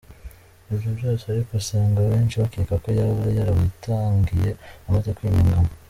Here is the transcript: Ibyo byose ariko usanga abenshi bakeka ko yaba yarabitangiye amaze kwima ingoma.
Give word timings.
Ibyo 0.73 0.89
byose 0.97 1.23
ariko 1.31 1.51
usanga 1.61 1.97
abenshi 2.01 2.35
bakeka 2.41 2.73
ko 2.83 2.89
yaba 2.97 3.23
yarabitangiye 3.37 4.49
amaze 4.87 5.09
kwima 5.17 5.39
ingoma. 5.45 5.71